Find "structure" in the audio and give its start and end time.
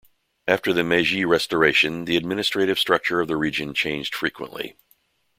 2.79-3.19